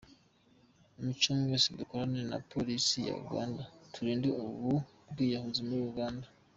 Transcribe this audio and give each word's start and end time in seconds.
Mucyo 1.03 1.29
mwese 1.39 1.67
dukorane 1.79 2.21
na 2.31 2.37
Polisi 2.51 2.97
ya 3.07 3.13
Uganda 3.23 3.63
turinde 3.93 4.29
ubu 4.45 4.71
bwiyahuzi 5.11 5.61
muri 5.67 5.83
uganda”. 5.91 6.25